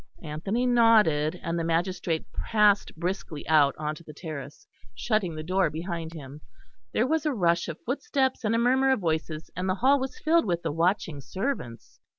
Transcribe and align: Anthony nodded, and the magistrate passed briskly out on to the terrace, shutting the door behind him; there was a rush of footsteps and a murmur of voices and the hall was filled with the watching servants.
Anthony 0.23 0.65
nodded, 0.65 1.39
and 1.43 1.59
the 1.59 1.63
magistrate 1.63 2.25
passed 2.33 2.95
briskly 2.95 3.47
out 3.47 3.75
on 3.77 3.93
to 3.93 4.03
the 4.03 4.15
terrace, 4.15 4.65
shutting 4.95 5.35
the 5.35 5.43
door 5.43 5.69
behind 5.69 6.13
him; 6.13 6.41
there 6.91 7.05
was 7.05 7.23
a 7.27 7.33
rush 7.35 7.67
of 7.67 7.77
footsteps 7.85 8.43
and 8.43 8.55
a 8.55 8.57
murmur 8.57 8.89
of 8.89 8.99
voices 9.01 9.51
and 9.55 9.69
the 9.69 9.75
hall 9.75 9.99
was 9.99 10.17
filled 10.17 10.45
with 10.47 10.63
the 10.63 10.71
watching 10.71 11.21
servants. 11.21 11.99